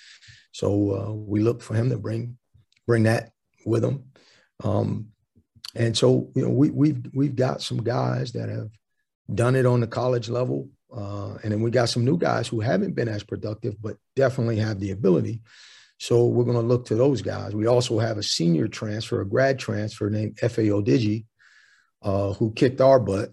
so 0.51 0.95
uh, 0.95 1.13
we 1.13 1.41
look 1.41 1.61
for 1.61 1.75
him 1.75 1.89
to 1.89 1.97
bring 1.97 2.37
bring 2.87 3.03
that 3.03 3.31
with 3.65 3.83
him. 3.83 4.05
Um, 4.63 5.09
and 5.75 5.97
so 5.97 6.31
you 6.33 6.43
know 6.43 6.49
we 6.49 6.69
we've 6.69 7.01
we've 7.13 7.35
got 7.35 7.61
some 7.61 7.83
guys 7.83 8.31
that 8.31 8.49
have 8.49 8.69
done 9.33 9.55
it 9.55 9.65
on 9.65 9.81
the 9.81 9.87
college 9.87 10.29
level. 10.29 10.69
Uh, 10.95 11.35
and 11.43 11.51
then 11.51 11.61
we 11.61 11.69
got 11.69 11.89
some 11.89 12.03
new 12.03 12.17
guys 12.17 12.47
who 12.47 12.61
haven't 12.61 12.95
been 12.95 13.07
as 13.07 13.23
productive, 13.23 13.79
but 13.79 13.97
definitely 14.15 14.57
have 14.57 14.79
the 14.79 14.91
ability. 14.91 15.41
So 15.99 16.25
we're 16.25 16.45
going 16.45 16.55
to 16.55 16.63
look 16.63 16.85
to 16.85 16.95
those 16.95 17.21
guys. 17.21 17.53
We 17.53 17.67
also 17.67 17.99
have 17.99 18.17
a 18.17 18.23
senior 18.23 18.67
transfer, 18.67 19.21
a 19.21 19.25
grad 19.27 19.59
transfer 19.59 20.09
named 20.09 20.37
Efe 20.37 20.65
Odigie, 20.69 21.25
uh, 22.01 22.33
who 22.33 22.51
kicked 22.51 22.81
our 22.81 22.99
butt 22.99 23.31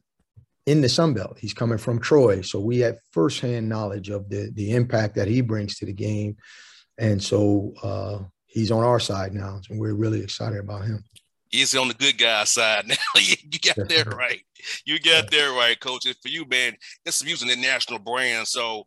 in 0.67 0.81
the 0.81 0.89
Sun 0.89 1.15
Belt. 1.15 1.39
He's 1.39 1.55
coming 1.55 1.79
from 1.79 2.01
Troy, 2.01 2.43
so 2.43 2.59
we 2.59 2.81
have 2.81 2.99
firsthand 3.13 3.69
knowledge 3.69 4.11
of 4.11 4.29
the 4.29 4.51
the 4.55 4.73
impact 4.73 5.15
that 5.15 5.29
he 5.29 5.41
brings 5.41 5.77
to 5.77 5.87
the 5.87 5.93
game, 5.93 6.37
and 6.99 7.23
so 7.23 7.73
uh, 7.83 8.19
he's 8.47 8.71
on 8.71 8.85
our 8.85 9.01
side 9.01 9.33
now, 9.33 9.61
and 9.71 9.79
we're 9.79 9.95
really 9.95 10.23
excited 10.23 10.59
about 10.59 10.85
him. 10.85 11.05
He's 11.49 11.75
on 11.77 11.89
the 11.89 11.95
good 11.95 12.19
guy 12.19 12.45
side 12.45 12.87
now. 12.89 12.97
you 13.15 13.59
got 13.61 13.89
that 13.89 14.13
right. 14.15 14.43
You 14.85 14.99
got 14.99 15.31
that 15.31 15.57
right, 15.57 15.79
coach. 15.79 16.07
And 16.07 16.17
for 16.21 16.29
you, 16.29 16.45
man, 16.47 16.77
it's 17.05 17.25
using 17.25 17.49
the 17.49 17.57
national 17.57 18.01
brand. 18.01 18.49
So 18.49 18.85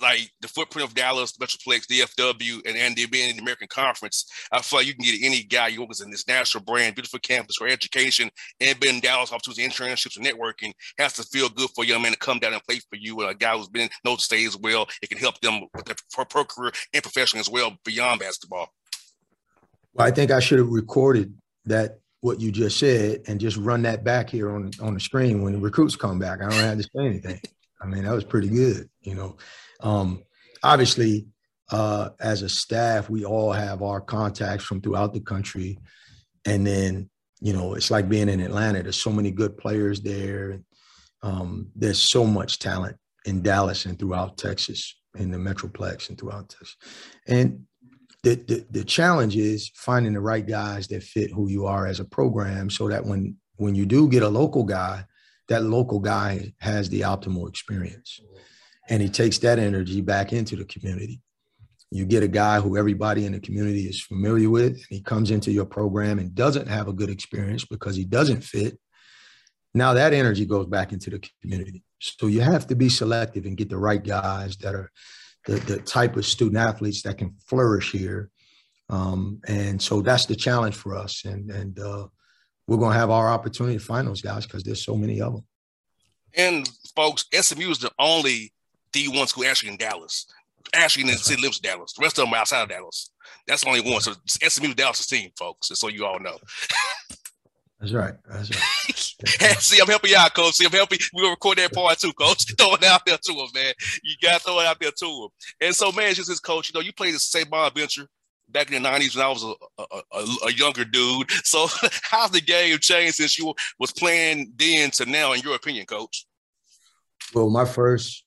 like 0.00 0.30
the 0.40 0.48
footprint 0.48 0.88
of 0.88 0.94
Dallas, 0.94 1.36
Metroplex, 1.38 1.86
DFW, 1.86 2.66
and 2.66 2.76
and 2.76 2.94
being 3.10 3.30
in 3.30 3.36
the 3.36 3.42
American 3.42 3.68
Conference, 3.68 4.30
I 4.52 4.62
feel 4.62 4.80
like 4.80 4.86
you 4.86 4.94
can 4.94 5.04
get 5.04 5.22
any 5.22 5.42
guy 5.42 5.68
you 5.68 5.80
want 5.80 6.00
in 6.00 6.10
this 6.10 6.28
national 6.28 6.64
brand, 6.64 6.94
beautiful 6.94 7.18
campus 7.18 7.56
for 7.56 7.66
education, 7.66 8.30
and 8.60 8.78
being 8.78 8.96
in 8.96 9.00
Dallas, 9.00 9.32
opportunities, 9.32 9.68
internships, 9.68 10.16
and 10.16 10.26
networking 10.26 10.72
has 10.98 11.14
to 11.14 11.22
feel 11.22 11.48
good 11.48 11.70
for 11.74 11.84
a 11.84 11.86
young 11.86 12.02
man 12.02 12.12
to 12.12 12.18
come 12.18 12.38
down 12.38 12.52
and 12.52 12.62
play 12.64 12.78
for 12.78 12.96
you. 12.96 13.20
And 13.20 13.30
A 13.30 13.34
guy 13.34 13.56
who's 13.56 13.68
been 13.68 13.82
in 13.82 13.90
those 14.04 14.24
states 14.24 14.48
as 14.48 14.56
well, 14.58 14.86
it 15.02 15.08
can 15.08 15.18
help 15.18 15.40
them 15.40 15.62
with 15.74 15.86
their 15.86 15.96
pro 16.28 16.44
career 16.44 16.72
and 16.92 17.02
professional 17.02 17.40
as 17.40 17.50
well 17.50 17.76
beyond 17.84 18.20
basketball. 18.20 18.68
Well, 19.94 20.06
I 20.06 20.10
think 20.10 20.30
I 20.30 20.40
should 20.40 20.58
have 20.58 20.68
recorded 20.68 21.34
that 21.64 21.98
what 22.20 22.40
you 22.40 22.50
just 22.50 22.78
said 22.78 23.22
and 23.28 23.40
just 23.40 23.56
run 23.56 23.82
that 23.82 24.04
back 24.04 24.28
here 24.28 24.50
on 24.50 24.70
on 24.80 24.94
the 24.94 25.00
screen 25.00 25.42
when 25.42 25.52
the 25.52 25.58
recruits 25.58 25.96
come 25.96 26.18
back. 26.18 26.40
I 26.40 26.48
don't 26.48 26.52
have 26.52 26.78
to 26.78 26.82
say 26.82 27.06
anything. 27.06 27.40
I 27.80 27.86
mean, 27.86 28.04
that 28.04 28.14
was 28.14 28.24
pretty 28.24 28.48
good, 28.48 28.88
you 29.02 29.14
know. 29.14 29.36
Um, 29.80 30.22
obviously, 30.62 31.26
uh, 31.70 32.10
as 32.20 32.42
a 32.42 32.48
staff, 32.48 33.10
we 33.10 33.24
all 33.24 33.52
have 33.52 33.82
our 33.82 34.00
contacts 34.00 34.64
from 34.64 34.80
throughout 34.80 35.12
the 35.12 35.20
country. 35.20 35.78
And 36.44 36.66
then, 36.66 37.10
you 37.40 37.52
know, 37.52 37.74
it's 37.74 37.90
like 37.90 38.08
being 38.08 38.28
in 38.28 38.40
Atlanta. 38.40 38.82
There's 38.82 39.00
so 39.00 39.12
many 39.12 39.30
good 39.30 39.56
players 39.58 40.00
there. 40.00 40.60
Um, 41.22 41.70
there's 41.74 42.00
so 42.00 42.24
much 42.24 42.58
talent 42.58 42.96
in 43.24 43.42
Dallas 43.42 43.84
and 43.84 43.98
throughout 43.98 44.38
Texas, 44.38 44.96
in 45.16 45.30
the 45.30 45.38
Metroplex 45.38 46.08
and 46.08 46.18
throughout 46.18 46.48
Texas. 46.48 46.76
And 47.26 47.66
the, 48.22 48.36
the, 48.36 48.66
the 48.70 48.84
challenge 48.84 49.36
is 49.36 49.70
finding 49.74 50.14
the 50.14 50.20
right 50.20 50.46
guys 50.46 50.88
that 50.88 51.02
fit 51.02 51.30
who 51.30 51.48
you 51.48 51.66
are 51.66 51.86
as 51.86 52.00
a 52.00 52.04
program 52.04 52.70
so 52.70 52.88
that 52.88 53.04
when 53.04 53.36
when 53.56 53.74
you 53.74 53.84
do 53.84 54.08
get 54.08 54.22
a 54.22 54.28
local 54.28 54.62
guy, 54.62 55.04
that 55.48 55.64
local 55.64 55.98
guy 55.98 56.52
has 56.60 56.88
the 56.88 57.00
optimal 57.00 57.48
experience 57.48 58.20
and 58.88 59.02
he 59.02 59.08
takes 59.08 59.38
that 59.38 59.58
energy 59.58 60.00
back 60.00 60.32
into 60.32 60.56
the 60.56 60.64
community. 60.64 61.20
You 61.90 62.04
get 62.04 62.22
a 62.22 62.28
guy 62.28 62.60
who 62.60 62.76
everybody 62.76 63.24
in 63.24 63.32
the 63.32 63.40
community 63.40 63.84
is 63.84 64.00
familiar 64.00 64.50
with, 64.50 64.72
and 64.72 64.86
he 64.90 65.00
comes 65.00 65.30
into 65.30 65.50
your 65.50 65.64
program 65.64 66.18
and 66.18 66.34
doesn't 66.34 66.68
have 66.68 66.88
a 66.88 66.92
good 66.92 67.10
experience 67.10 67.64
because 67.64 67.96
he 67.96 68.04
doesn't 68.04 68.42
fit. 68.42 68.78
Now 69.74 69.94
that 69.94 70.12
energy 70.12 70.44
goes 70.44 70.66
back 70.66 70.92
into 70.92 71.10
the 71.10 71.22
community. 71.40 71.82
So 71.98 72.26
you 72.26 72.40
have 72.40 72.66
to 72.68 72.76
be 72.76 72.88
selective 72.88 73.46
and 73.46 73.56
get 73.56 73.70
the 73.70 73.78
right 73.78 74.02
guys 74.02 74.56
that 74.58 74.74
are 74.74 74.90
the, 75.46 75.56
the 75.56 75.78
type 75.78 76.16
of 76.16 76.26
student 76.26 76.58
athletes 76.58 77.02
that 77.02 77.18
can 77.18 77.34
flourish 77.46 77.92
here. 77.92 78.30
Um, 78.90 79.40
and 79.46 79.80
so 79.80 80.02
that's 80.02 80.26
the 80.26 80.36
challenge 80.36 80.74
for 80.74 80.96
us. 80.96 81.24
And, 81.24 81.50
and 81.50 81.78
uh, 81.78 82.06
we're 82.66 82.76
going 82.76 82.92
to 82.92 82.98
have 82.98 83.10
our 83.10 83.28
opportunity 83.28 83.78
to 83.78 83.84
find 83.84 84.06
those 84.06 84.22
guys 84.22 84.46
because 84.46 84.62
there's 84.62 84.84
so 84.84 84.96
many 84.96 85.20
of 85.20 85.34
them. 85.34 85.44
And 86.34 86.70
folks, 86.94 87.24
SMU 87.32 87.70
is 87.70 87.78
the 87.78 87.90
only 87.98 88.52
D1 88.92 89.28
school 89.28 89.44
actually 89.44 89.70
in 89.70 89.76
Dallas. 89.76 90.26
Actually, 90.74 91.02
in 91.02 91.08
the 91.08 91.14
city 91.14 91.40
lives 91.40 91.60
in 91.62 91.70
Dallas. 91.70 91.92
The 91.94 92.02
rest 92.02 92.18
of 92.18 92.24
them 92.24 92.34
are 92.34 92.38
outside 92.38 92.62
of 92.62 92.68
Dallas. 92.68 93.10
That's 93.46 93.62
the 93.62 93.68
only 93.68 93.80
one. 93.80 94.00
So 94.00 94.12
SMU 94.26 94.74
Dallas 94.74 95.06
team, 95.06 95.30
folks. 95.38 95.68
Just 95.68 95.80
So 95.80 95.88
you 95.88 96.04
all 96.04 96.20
know. 96.20 96.36
That's 97.80 97.92
right. 97.92 98.14
That's 98.28 98.50
right. 98.50 99.58
See, 99.60 99.80
I'm 99.80 99.86
helping 99.86 100.10
you 100.10 100.16
out, 100.16 100.34
coach. 100.34 100.54
See, 100.54 100.66
I'm 100.66 100.72
helping. 100.72 100.98
We're 101.14 101.22
gonna 101.22 101.30
record 101.30 101.58
that 101.58 101.72
part 101.72 101.98
too, 101.98 102.12
coach. 102.12 102.44
Throw 102.58 102.74
it 102.74 102.84
out 102.84 103.06
there 103.06 103.16
to 103.16 103.32
him, 103.32 103.46
man. 103.54 103.72
You 104.02 104.14
gotta 104.20 104.40
throw 104.40 104.60
it 104.60 104.66
out 104.66 104.80
there 104.80 104.90
to 104.90 105.06
him. 105.06 105.28
And 105.60 105.74
so, 105.74 105.92
man, 105.92 106.12
just 106.14 106.28
this 106.28 106.40
coach, 106.40 106.68
you 106.68 106.78
know, 106.78 106.84
you 106.84 106.92
played 106.92 107.14
the 107.14 107.20
St. 107.20 107.48
Bonaventure 107.48 108.08
back 108.48 108.72
in 108.72 108.82
the 108.82 108.88
90s 108.88 109.14
when 109.14 109.24
I 109.24 109.28
was 109.28 109.44
a, 109.44 109.54
a, 109.78 110.02
a, 110.12 110.46
a, 110.46 110.52
younger 110.52 110.84
dude. 110.84 111.30
So 111.44 111.68
how's 112.02 112.30
the 112.30 112.40
game 112.40 112.78
changed 112.78 113.16
since 113.16 113.38
you 113.38 113.54
was 113.78 113.92
playing 113.92 114.52
then 114.56 114.90
to 114.92 115.06
now, 115.06 115.32
in 115.32 115.40
your 115.40 115.54
opinion, 115.54 115.86
coach? 115.86 116.26
Well, 117.34 117.50
my 117.50 117.64
first 117.64 118.24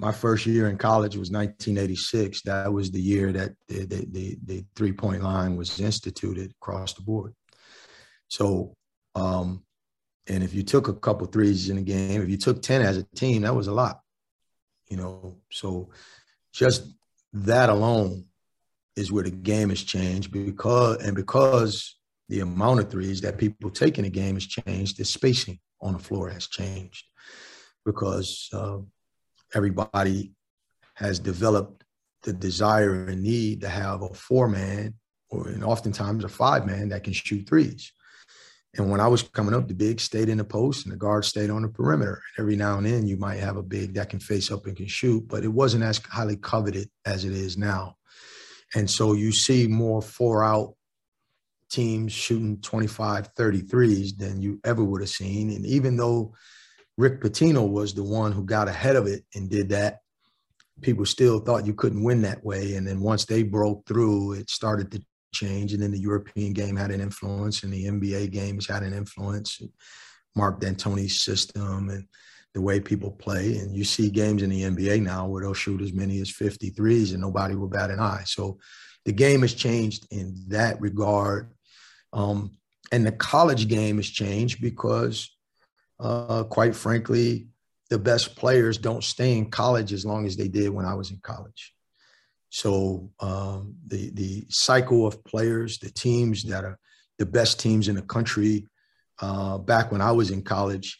my 0.00 0.12
first 0.12 0.46
year 0.46 0.70
in 0.70 0.78
college 0.78 1.16
was 1.16 1.30
1986. 1.30 2.42
That 2.42 2.72
was 2.72 2.90
the 2.90 3.00
year 3.00 3.32
that 3.32 3.50
the, 3.68 3.84
the, 3.84 4.06
the, 4.10 4.38
the 4.46 4.64
three 4.74 4.92
point 4.92 5.22
line 5.22 5.56
was 5.56 5.78
instituted 5.78 6.52
across 6.52 6.94
the 6.94 7.02
board. 7.02 7.34
So, 8.28 8.74
um, 9.14 9.62
and 10.26 10.42
if 10.42 10.54
you 10.54 10.62
took 10.62 10.88
a 10.88 10.94
couple 10.94 11.26
threes 11.26 11.68
in 11.68 11.76
a 11.76 11.82
game, 11.82 12.22
if 12.22 12.30
you 12.30 12.38
took 12.38 12.62
10 12.62 12.80
as 12.80 12.96
a 12.96 13.02
team, 13.14 13.42
that 13.42 13.54
was 13.54 13.66
a 13.66 13.72
lot, 13.72 14.00
you 14.88 14.96
know. 14.96 15.36
So, 15.52 15.90
just 16.52 16.86
that 17.34 17.68
alone 17.68 18.24
is 18.96 19.12
where 19.12 19.24
the 19.24 19.30
game 19.30 19.68
has 19.68 19.82
changed 19.82 20.32
because, 20.32 20.96
and 21.02 21.14
because 21.14 21.96
the 22.30 22.40
amount 22.40 22.80
of 22.80 22.90
threes 22.90 23.20
that 23.20 23.38
people 23.38 23.70
take 23.70 23.98
in 23.98 24.06
a 24.06 24.10
game 24.10 24.34
has 24.36 24.46
changed, 24.46 24.96
the 24.96 25.04
spacing 25.04 25.58
on 25.82 25.92
the 25.92 25.98
floor 25.98 26.30
has 26.30 26.46
changed 26.46 27.04
because, 27.84 28.48
uh, 28.54 28.78
everybody 29.54 30.32
has 30.94 31.18
developed 31.18 31.84
the 32.22 32.32
desire 32.32 33.06
and 33.06 33.22
need 33.22 33.62
to 33.62 33.68
have 33.68 34.02
a 34.02 34.12
four 34.14 34.48
man 34.48 34.94
or 35.30 35.48
and 35.48 35.64
oftentimes 35.64 36.24
a 36.24 36.28
five 36.28 36.66
man 36.66 36.88
that 36.90 37.04
can 37.04 37.12
shoot 37.12 37.48
threes. 37.48 37.92
And 38.76 38.90
when 38.90 39.00
I 39.00 39.08
was 39.08 39.22
coming 39.22 39.54
up, 39.54 39.66
the 39.66 39.74
big 39.74 40.00
stayed 40.00 40.28
in 40.28 40.38
the 40.38 40.44
post 40.44 40.86
and 40.86 40.92
the 40.92 40.96
guard 40.96 41.24
stayed 41.24 41.50
on 41.50 41.62
the 41.62 41.68
perimeter. 41.68 42.22
Every 42.38 42.54
now 42.54 42.78
and 42.78 42.86
then 42.86 43.06
you 43.06 43.16
might 43.16 43.40
have 43.40 43.56
a 43.56 43.62
big 43.62 43.94
that 43.94 44.10
can 44.10 44.20
face 44.20 44.50
up 44.50 44.66
and 44.66 44.76
can 44.76 44.86
shoot, 44.86 45.26
but 45.26 45.42
it 45.42 45.48
wasn't 45.48 45.82
as 45.82 45.98
highly 45.98 46.36
coveted 46.36 46.88
as 47.04 47.24
it 47.24 47.32
is 47.32 47.58
now. 47.58 47.96
And 48.74 48.88
so 48.88 49.14
you 49.14 49.32
see 49.32 49.66
more 49.66 50.00
four 50.00 50.44
out 50.44 50.74
teams 51.68 52.12
shooting 52.12 52.60
25, 52.60 53.34
33s 53.34 54.16
than 54.16 54.40
you 54.40 54.60
ever 54.64 54.84
would 54.84 55.00
have 55.00 55.10
seen. 55.10 55.50
And 55.50 55.66
even 55.66 55.96
though 55.96 56.34
Rick 57.00 57.22
Pitino 57.22 57.66
was 57.66 57.94
the 57.94 58.04
one 58.04 58.30
who 58.30 58.44
got 58.44 58.68
ahead 58.68 58.94
of 58.94 59.06
it 59.06 59.24
and 59.34 59.48
did 59.48 59.70
that. 59.70 60.00
People 60.82 61.06
still 61.06 61.40
thought 61.40 61.64
you 61.64 61.72
couldn't 61.72 62.02
win 62.02 62.20
that 62.22 62.44
way. 62.44 62.74
And 62.74 62.86
then 62.86 63.00
once 63.00 63.24
they 63.24 63.42
broke 63.42 63.86
through, 63.86 64.34
it 64.34 64.50
started 64.50 64.92
to 64.92 65.02
change. 65.32 65.72
And 65.72 65.82
then 65.82 65.92
the 65.92 65.98
European 65.98 66.52
game 66.52 66.76
had 66.76 66.90
an 66.90 67.00
influence, 67.00 67.62
and 67.62 67.72
the 67.72 67.86
NBA 67.86 68.32
games 68.32 68.66
had 68.66 68.82
an 68.82 68.92
influence. 68.92 69.62
Mark 70.36 70.60
D'Antoni's 70.60 71.22
system 71.22 71.88
and 71.88 72.06
the 72.52 72.60
way 72.60 72.80
people 72.80 73.12
play. 73.12 73.56
And 73.56 73.74
you 73.74 73.84
see 73.84 74.10
games 74.10 74.42
in 74.42 74.50
the 74.50 74.64
NBA 74.64 75.00
now 75.00 75.26
where 75.26 75.42
they'll 75.42 75.54
shoot 75.54 75.80
as 75.80 75.94
many 75.94 76.20
as 76.20 76.30
53s 76.30 77.12
and 77.12 77.22
nobody 77.22 77.54
will 77.54 77.68
bat 77.68 77.90
an 77.90 77.98
eye. 77.98 78.24
So 78.26 78.58
the 79.06 79.12
game 79.12 79.40
has 79.40 79.54
changed 79.54 80.06
in 80.10 80.34
that 80.48 80.78
regard. 80.82 81.50
Um, 82.12 82.58
and 82.92 83.06
the 83.06 83.12
college 83.12 83.68
game 83.68 83.96
has 83.96 84.08
changed 84.08 84.60
because 84.60 85.30
uh, 86.00 86.44
quite 86.44 86.74
frankly, 86.74 87.46
the 87.90 87.98
best 87.98 88.36
players 88.36 88.78
don't 88.78 89.04
stay 89.04 89.36
in 89.36 89.50
college 89.50 89.92
as 89.92 90.06
long 90.06 90.26
as 90.26 90.36
they 90.36 90.48
did 90.48 90.70
when 90.70 90.86
I 90.86 90.94
was 90.94 91.10
in 91.10 91.18
college. 91.22 91.74
So 92.50 93.10
um, 93.20 93.76
the 93.86 94.10
the 94.10 94.46
cycle 94.48 95.06
of 95.06 95.22
players, 95.24 95.78
the 95.78 95.90
teams 95.90 96.42
that 96.44 96.64
are 96.64 96.78
the 97.18 97.26
best 97.26 97.60
teams 97.60 97.88
in 97.88 97.94
the 97.94 98.02
country, 98.02 98.66
uh, 99.20 99.58
back 99.58 99.92
when 99.92 100.00
I 100.00 100.12
was 100.12 100.30
in 100.30 100.42
college, 100.42 100.98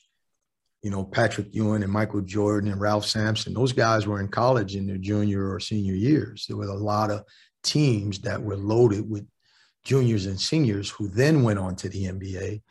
you 0.83 0.91
know, 0.91 1.05
Patrick 1.05 1.49
Ewing 1.53 1.83
and 1.83 1.93
Michael 1.93 2.21
Jordan 2.21 2.71
and 2.71 2.81
Ralph 2.81 3.05
Sampson, 3.05 3.55
those 3.55 3.73
guys 3.73 4.07
were 4.07 4.21
in 4.21 4.29
college 4.29 4.77
in 4.77 4.87
their 4.87 4.99
junior 4.99 5.53
or 5.53 5.61
senior 5.61 5.95
years. 5.95 6.47
There 6.47 6.57
were 6.57 6.65
a 6.67 6.75
lot 6.75 7.11
of 7.11 7.25
teams 7.63 8.21
that 8.21 8.41
were 8.41 8.57
loaded 8.57 9.09
with 9.11 9.27
juniors 9.85 10.27
and 10.27 10.41
seniors 10.41 10.91
who 10.91 11.09
then 11.09 11.43
went 11.43 11.59
on 11.59 11.75
to 11.77 11.89
the 11.89 12.05
NBA. 12.05 12.63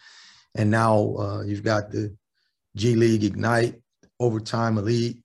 And 0.56 0.72
now 0.72 1.16
uh, 1.18 1.44
you've 1.44 1.64
got 1.64 1.92
the 1.92 2.16
G 2.76 2.96
League 2.96 3.24
Ignite, 3.24 3.82
Overtime 4.20 4.78
Elite, 4.78 5.24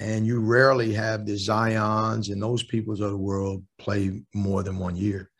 and 0.00 0.26
you 0.26 0.40
rarely 0.40 0.92
have 0.94 1.26
the 1.26 1.34
Zions 1.34 2.32
and 2.32 2.42
those 2.42 2.62
peoples 2.62 3.00
of 3.00 3.10
the 3.10 3.16
world 3.16 3.64
play 3.78 4.22
more 4.34 4.62
than 4.62 4.78
one 4.78 4.96
year. 4.96 5.30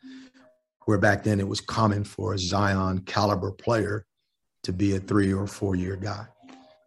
Where 0.85 0.97
back 0.97 1.23
then 1.23 1.39
it 1.39 1.47
was 1.47 1.61
common 1.61 2.03
for 2.03 2.33
a 2.33 2.39
Zion 2.39 2.99
caliber 2.99 3.51
player 3.51 4.05
to 4.63 4.73
be 4.73 4.95
a 4.95 4.99
three 4.99 5.33
or 5.33 5.47
four 5.47 5.75
year 5.75 5.95
guy. 5.95 6.25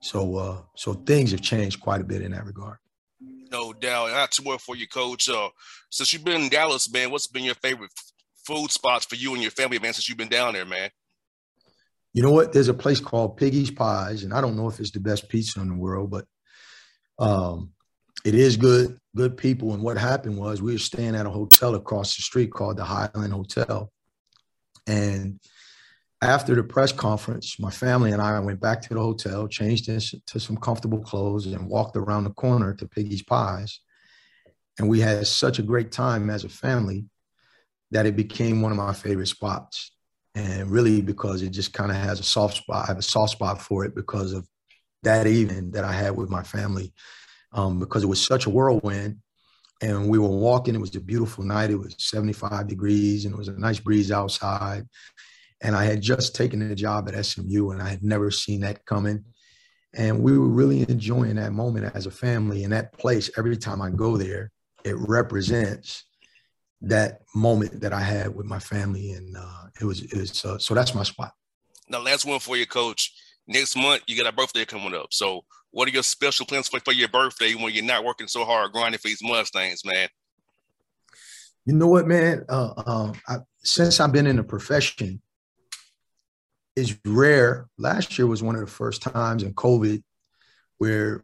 So, 0.00 0.36
uh, 0.36 0.56
so 0.76 0.94
things 0.94 1.30
have 1.30 1.40
changed 1.40 1.80
quite 1.80 2.00
a 2.00 2.04
bit 2.04 2.22
in 2.22 2.32
that 2.32 2.44
regard. 2.44 2.76
No 3.50 3.72
doubt. 3.72 4.30
Two 4.32 4.42
more 4.42 4.58
for 4.58 4.76
you, 4.76 4.86
Coach. 4.86 5.28
Uh, 5.28 5.48
since 5.90 6.12
you've 6.12 6.24
been 6.24 6.42
in 6.42 6.48
Dallas, 6.48 6.92
man, 6.92 7.10
what's 7.10 7.26
been 7.26 7.44
your 7.44 7.54
favorite 7.54 7.90
food 8.46 8.70
spots 8.70 9.06
for 9.06 9.14
you 9.14 9.32
and 9.32 9.42
your 9.42 9.50
family, 9.50 9.78
man, 9.78 9.92
since 9.92 10.08
you've 10.08 10.18
been 10.18 10.28
down 10.28 10.54
there, 10.54 10.66
man? 10.66 10.90
You 12.14 12.22
know 12.22 12.30
what? 12.30 12.52
There's 12.52 12.68
a 12.68 12.74
place 12.74 13.00
called 13.00 13.36
Piggy's 13.36 13.70
Pies, 13.70 14.22
and 14.22 14.32
I 14.32 14.40
don't 14.40 14.56
know 14.56 14.68
if 14.68 14.80
it's 14.80 14.92
the 14.92 15.00
best 15.00 15.28
pizza 15.28 15.60
in 15.60 15.68
the 15.68 15.74
world, 15.74 16.10
but 16.10 16.24
um, 17.18 17.72
it 18.24 18.34
is 18.34 18.56
good. 18.56 18.96
good 19.16 19.36
people. 19.36 19.74
And 19.74 19.82
what 19.82 19.98
happened 19.98 20.38
was 20.38 20.62
we 20.62 20.72
were 20.72 20.78
staying 20.78 21.14
at 21.14 21.26
a 21.26 21.30
hotel 21.30 21.74
across 21.74 22.16
the 22.16 22.22
street 22.22 22.52
called 22.52 22.76
the 22.76 22.84
Highland 22.84 23.32
Hotel. 23.32 23.92
And 24.86 25.40
after 26.22 26.54
the 26.54 26.62
press 26.62 26.92
conference, 26.92 27.58
my 27.58 27.70
family 27.70 28.12
and 28.12 28.22
I 28.22 28.38
went 28.40 28.60
back 28.60 28.80
to 28.82 28.94
the 28.94 29.00
hotel, 29.00 29.46
changed 29.48 29.88
into 29.88 30.40
some 30.40 30.56
comfortable 30.56 31.00
clothes, 31.00 31.46
and 31.46 31.68
walked 31.68 31.96
around 31.96 32.24
the 32.24 32.30
corner 32.30 32.74
to 32.74 32.88
Piggy's 32.88 33.22
Pies. 33.22 33.80
And 34.78 34.88
we 34.88 35.00
had 35.00 35.26
such 35.26 35.58
a 35.58 35.62
great 35.62 35.92
time 35.92 36.30
as 36.30 36.44
a 36.44 36.48
family 36.48 37.06
that 37.90 38.06
it 38.06 38.16
became 38.16 38.62
one 38.62 38.72
of 38.72 38.78
my 38.78 38.92
favorite 38.92 39.28
spots. 39.28 39.93
And 40.34 40.70
really 40.70 41.00
because 41.00 41.42
it 41.42 41.50
just 41.50 41.72
kind 41.72 41.90
of 41.90 41.96
has 41.96 42.18
a 42.18 42.24
soft 42.24 42.56
spot. 42.56 42.84
I 42.84 42.86
have 42.88 42.98
a 42.98 43.02
soft 43.02 43.32
spot 43.32 43.60
for 43.62 43.84
it 43.84 43.94
because 43.94 44.32
of 44.32 44.48
that 45.04 45.26
evening 45.26 45.70
that 45.72 45.84
I 45.84 45.92
had 45.92 46.16
with 46.16 46.28
my 46.28 46.42
family, 46.42 46.92
um, 47.52 47.78
because 47.78 48.02
it 48.02 48.08
was 48.08 48.24
such 48.24 48.46
a 48.46 48.50
whirlwind. 48.50 49.18
And 49.80 50.08
we 50.08 50.18
were 50.18 50.28
walking, 50.28 50.74
it 50.74 50.80
was 50.80 50.94
a 50.96 51.00
beautiful 51.00 51.44
night. 51.44 51.70
It 51.70 51.76
was 51.76 51.94
75 51.98 52.66
degrees 52.66 53.24
and 53.24 53.34
it 53.34 53.38
was 53.38 53.48
a 53.48 53.58
nice 53.58 53.78
breeze 53.78 54.10
outside. 54.10 54.88
And 55.60 55.76
I 55.76 55.84
had 55.84 56.00
just 56.00 56.34
taken 56.34 56.62
a 56.62 56.74
job 56.74 57.08
at 57.08 57.24
SMU 57.24 57.70
and 57.70 57.82
I 57.82 57.88
had 57.88 58.02
never 58.02 58.30
seen 58.30 58.60
that 58.60 58.84
coming. 58.86 59.24
And 59.94 60.22
we 60.22 60.36
were 60.36 60.48
really 60.48 60.82
enjoying 60.88 61.36
that 61.36 61.52
moment 61.52 61.94
as 61.94 62.06
a 62.06 62.10
family. 62.10 62.64
And 62.64 62.72
that 62.72 62.92
place, 62.98 63.30
every 63.36 63.56
time 63.56 63.80
I 63.80 63.90
go 63.90 64.16
there, 64.16 64.50
it 64.84 64.96
represents 64.96 66.04
that 66.82 67.22
moment 67.34 67.80
that 67.80 67.92
I 67.92 68.00
had 68.00 68.34
with 68.34 68.46
my 68.46 68.58
family. 68.58 69.12
And 69.12 69.36
uh, 69.36 69.64
it 69.80 69.84
was, 69.84 70.02
it 70.02 70.16
was 70.16 70.44
uh, 70.44 70.58
so 70.58 70.74
that's 70.74 70.94
my 70.94 71.02
spot. 71.02 71.32
Now, 71.88 72.00
last 72.00 72.24
one 72.24 72.40
for 72.40 72.56
you, 72.56 72.66
coach. 72.66 73.12
Next 73.46 73.76
month, 73.76 74.02
you 74.06 74.16
got 74.16 74.32
a 74.32 74.34
birthday 74.34 74.64
coming 74.64 74.94
up. 74.94 75.08
So, 75.12 75.44
what 75.70 75.88
are 75.88 75.92
your 75.92 76.02
special 76.02 76.46
plans 76.46 76.68
for, 76.68 76.80
for 76.80 76.92
your 76.92 77.08
birthday 77.08 77.54
when 77.54 77.74
you're 77.74 77.84
not 77.84 78.04
working 78.04 78.28
so 78.28 78.44
hard 78.44 78.72
grinding 78.72 78.98
for 78.98 79.08
these 79.08 79.22
Mustangs, 79.22 79.84
man? 79.84 80.08
You 81.66 81.74
know 81.74 81.88
what, 81.88 82.06
man? 82.06 82.44
Uh, 82.48 82.72
uh, 82.76 83.12
I, 83.28 83.36
since 83.58 84.00
I've 84.00 84.12
been 84.12 84.26
in 84.26 84.36
the 84.36 84.44
profession, 84.44 85.20
is 86.76 86.96
rare. 87.04 87.68
Last 87.78 88.18
year 88.18 88.26
was 88.26 88.42
one 88.42 88.54
of 88.54 88.60
the 88.60 88.66
first 88.66 89.02
times 89.02 89.42
in 89.42 89.54
COVID 89.54 90.02
where 90.78 91.22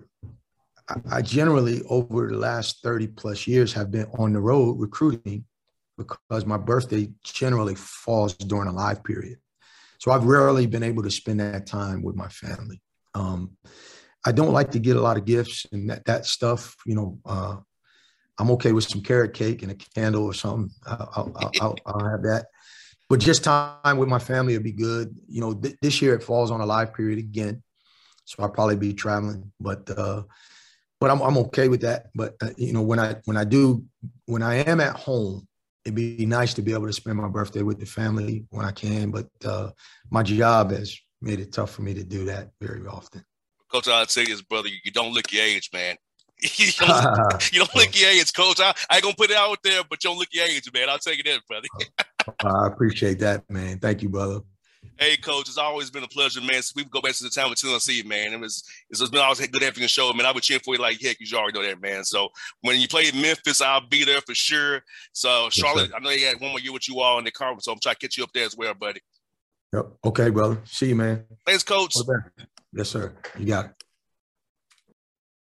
I, 1.10 1.22
generally, 1.22 1.82
over 1.88 2.28
the 2.28 2.36
last 2.36 2.82
30 2.82 3.08
plus 3.08 3.46
years, 3.46 3.72
have 3.72 3.90
been 3.90 4.06
on 4.18 4.32
the 4.32 4.40
road 4.40 4.78
recruiting 4.78 5.44
because 5.96 6.46
my 6.46 6.56
birthday 6.56 7.10
generally 7.22 7.74
falls 7.74 8.34
during 8.34 8.68
a 8.68 8.72
live 8.72 9.04
period. 9.04 9.38
So 9.98 10.10
I've 10.10 10.24
rarely 10.24 10.66
been 10.66 10.82
able 10.82 11.02
to 11.02 11.10
spend 11.10 11.40
that 11.40 11.66
time 11.66 12.02
with 12.02 12.16
my 12.16 12.28
family. 12.28 12.80
Um, 13.14 13.56
I 14.24 14.32
don't 14.32 14.52
like 14.52 14.70
to 14.72 14.78
get 14.78 14.96
a 14.96 15.00
lot 15.00 15.16
of 15.16 15.24
gifts 15.24 15.66
and 15.72 15.90
that, 15.90 16.04
that 16.06 16.26
stuff. 16.26 16.74
You 16.86 16.94
know, 16.94 17.18
uh, 17.26 17.56
I'm 18.38 18.50
okay 18.52 18.72
with 18.72 18.84
some 18.84 19.02
carrot 19.02 19.34
cake 19.34 19.62
and 19.62 19.72
a 19.72 19.74
candle 19.74 20.24
or 20.24 20.34
something. 20.34 20.70
I'll, 20.86 21.32
I'll, 21.36 21.52
I'll, 21.60 21.76
I'll 21.86 22.08
have 22.10 22.22
that 22.22 22.46
but 23.10 23.18
just 23.18 23.42
time 23.42 23.98
with 23.98 24.08
my 24.08 24.20
family 24.20 24.54
would 24.54 24.62
be 24.62 24.70
good. 24.70 25.14
You 25.28 25.40
know, 25.40 25.52
th- 25.52 25.76
this 25.82 26.00
year 26.00 26.14
it 26.14 26.22
falls 26.22 26.52
on 26.52 26.60
a 26.60 26.64
live 26.64 26.94
period 26.94 27.18
again, 27.18 27.60
so 28.24 28.40
I'll 28.40 28.50
probably 28.50 28.76
be 28.76 28.94
traveling. 28.94 29.50
But 29.58 29.90
uh, 29.90 30.22
but 31.00 31.10
I'm 31.10 31.20
I'm 31.22 31.38
okay 31.38 31.68
with 31.68 31.80
that. 31.80 32.10
But 32.14 32.36
uh, 32.42 32.50
you 32.56 32.72
know, 32.72 32.82
when 32.82 32.98
I 32.98 33.16
when 33.24 33.36
I 33.36 33.44
do 33.44 33.84
when 34.26 34.42
I 34.42 34.56
am 34.56 34.80
at 34.80 34.96
home, 34.96 35.48
it'd 35.84 35.94
be 35.96 36.26
nice 36.26 36.54
to 36.54 36.62
be 36.62 36.72
able 36.72 36.86
to 36.86 36.92
spend 36.92 37.16
my 37.16 37.28
birthday 37.28 37.62
with 37.62 37.80
the 37.80 37.86
family 37.86 38.44
when 38.50 38.66
I 38.66 38.72
can. 38.72 39.10
But 39.10 39.28
uh, 39.44 39.70
my 40.10 40.22
job 40.22 40.70
has 40.70 40.96
made 41.22 41.40
it 41.40 41.52
tough 41.52 41.70
for 41.70 41.82
me 41.82 41.94
to 41.94 42.04
do 42.04 42.26
that 42.26 42.50
very 42.60 42.86
often. 42.86 43.24
Coach, 43.70 43.88
I'd 43.88 44.10
say 44.10 44.26
this, 44.26 44.42
brother, 44.42 44.68
you 44.68 44.90
don't 44.90 45.12
look 45.12 45.32
your 45.32 45.44
age, 45.44 45.70
man. 45.72 45.96
you, 46.42 46.72
don't, 46.78 47.52
you 47.52 47.60
don't 47.60 47.74
look 47.74 47.98
your 47.98 48.10
age, 48.10 48.32
coach. 48.32 48.60
I, 48.60 48.74
I 48.90 48.96
ain't 48.96 49.02
gonna 49.02 49.14
put 49.16 49.30
it 49.30 49.36
out 49.36 49.58
there, 49.62 49.82
but 49.88 50.02
you 50.02 50.10
don't 50.10 50.18
look 50.18 50.28
your 50.32 50.46
age, 50.46 50.70
man. 50.72 50.88
I'll 50.88 50.98
take 50.98 51.20
it 51.20 51.26
in, 51.26 51.40
brother. 51.48 51.68
I 52.44 52.66
appreciate 52.66 53.18
that, 53.20 53.48
man. 53.48 53.78
Thank 53.78 54.02
you, 54.02 54.08
brother. 54.08 54.40
Hey, 55.00 55.16
coach, 55.16 55.48
it's 55.48 55.56
always 55.56 55.90
been 55.90 56.04
a 56.04 56.08
pleasure, 56.08 56.42
man. 56.42 56.60
So 56.60 56.74
we 56.76 56.84
go 56.84 57.00
back 57.00 57.14
to 57.14 57.24
the 57.24 57.30
time 57.30 57.48
with 57.48 57.58
Tennessee, 57.58 58.02
man. 58.02 58.34
It 58.34 58.38
was 58.38 58.62
it's 58.90 59.08
been 59.08 59.22
always 59.22 59.40
good 59.46 59.62
having 59.62 59.82
a 59.82 59.88
show, 59.88 60.12
man. 60.12 60.26
I 60.26 60.32
would 60.32 60.42
cheer 60.42 60.60
for 60.60 60.74
you 60.74 60.80
like 60.80 61.00
heck, 61.00 61.16
you 61.18 61.38
already 61.38 61.58
know 61.58 61.66
that, 61.66 61.80
man. 61.80 62.04
So 62.04 62.28
when 62.60 62.78
you 62.78 62.86
play 62.86 63.08
in 63.08 63.18
Memphis, 63.18 63.62
I'll 63.62 63.86
be 63.88 64.04
there 64.04 64.20
for 64.20 64.34
sure. 64.34 64.82
So 65.14 65.48
Charlotte, 65.48 65.88
yes, 65.88 65.92
I 65.96 66.00
know 66.00 66.10
you 66.10 66.26
had 66.26 66.38
one 66.38 66.50
more 66.50 66.60
year 66.60 66.74
with 66.74 66.86
you 66.86 67.00
all 67.00 67.18
in 67.18 67.24
the 67.24 67.30
conference, 67.30 67.64
so 67.64 67.72
I'm 67.72 67.78
trying 67.80 67.94
to 67.94 67.98
get 67.98 68.18
you 68.18 68.24
up 68.24 68.30
there 68.34 68.44
as 68.44 68.54
well, 68.54 68.74
buddy. 68.74 69.00
Yep. 69.72 69.86
Okay, 70.04 70.28
brother. 70.28 70.58
See 70.64 70.90
you, 70.90 70.96
man. 70.96 71.24
Thanks, 71.46 71.62
coach. 71.62 71.96
Yes, 72.74 72.90
sir. 72.90 73.14
You 73.38 73.46
got 73.46 73.64
it. 73.64 73.70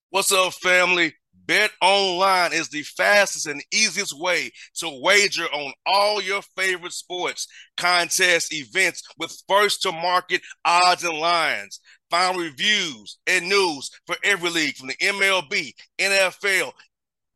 What's 0.09 0.31
up, 0.31 0.53
family? 0.53 1.15
Bet 1.45 1.71
online 1.81 2.53
is 2.53 2.69
the 2.69 2.83
fastest 2.83 3.47
and 3.47 3.63
easiest 3.73 4.17
way 4.17 4.51
to 4.75 4.99
wager 5.01 5.45
on 5.45 5.73
all 5.85 6.21
your 6.21 6.41
favorite 6.55 6.93
sports, 6.93 7.47
contests, 7.75 8.53
events 8.53 9.03
with 9.17 9.41
first 9.47 9.81
to 9.81 9.91
market 9.91 10.41
odds 10.63 11.03
and 11.03 11.17
lines. 11.17 11.81
Find 12.09 12.39
reviews 12.39 13.17
and 13.27 13.49
news 13.49 13.91
for 14.05 14.15
every 14.23 14.51
league 14.51 14.75
from 14.75 14.87
the 14.87 14.95
MLB, 14.95 15.73
NFL, 15.99 16.71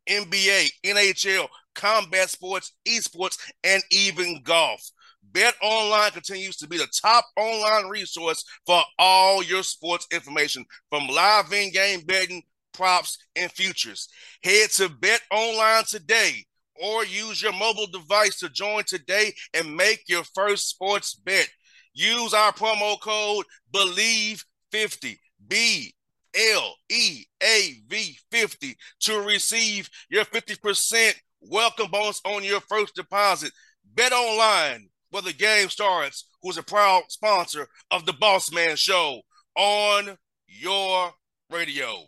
NBA, 0.08 0.70
NHL, 0.86 1.48
combat 1.76 2.30
sports, 2.30 2.74
esports, 2.88 3.38
and 3.63 3.84
even 3.91 4.41
golf. 4.43 4.89
Bet 5.34 5.56
Online 5.62 6.12
continues 6.12 6.56
to 6.58 6.67
be 6.67 6.78
the 6.78 6.88
top 7.02 7.26
online 7.36 7.89
resource 7.89 8.43
for 8.65 8.82
all 8.98 9.43
your 9.43 9.63
sports 9.63 10.08
information 10.12 10.65
from 10.89 11.08
live 11.08 11.52
in 11.52 11.72
game 11.72 12.02
betting 12.02 12.43
props, 12.78 13.18
and 13.36 13.52
futures. 13.52 14.08
Head 14.44 14.70
to 14.72 14.90
Bet 14.90 15.22
Online 15.32 15.84
today 15.84 16.46
or 16.82 17.04
use 17.06 17.42
your 17.42 17.54
mobile 17.54 17.88
device 17.88 18.40
to 18.40 18.50
join 18.50 18.84
today 18.84 19.34
and 19.54 19.76
make 19.76 20.04
your 20.08 20.24
first 20.36 20.70
sports 20.70 21.16
bet. 21.16 21.50
Use 21.94 22.34
our 22.34 22.52
promo 22.54 23.00
code 23.02 23.46
BLEAV50, 23.74 25.18
B 25.48 25.94
L 26.36 26.76
E 26.90 27.26
A 27.42 27.74
V 27.88 28.18
50 28.32 28.76
to 29.02 29.22
receive 29.22 29.90
your 30.10 30.26
50% 30.26 31.13
welcome 31.42 31.90
bonus 31.90 32.22
on 32.26 32.44
your 32.44 32.62
first 32.62 32.96
deposit. 32.96 33.52
Bet 33.96 34.13
online 34.13 34.90
where 35.10 35.24
the 35.24 35.34
game 35.34 35.70
starts, 35.70 36.30
who's 36.44 36.58
a 36.58 36.63
proud 36.63 37.04
sponsor 37.10 37.68
of 37.90 38.06
the 38.06 38.13
Boss 38.13 38.52
Man 38.52 38.76
Show 38.76 39.22
on 39.56 40.18
your 40.48 41.12
radio. 41.50 42.08